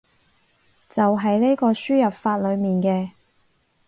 [0.89, 3.11] 就係呢個輸入法裏面嘅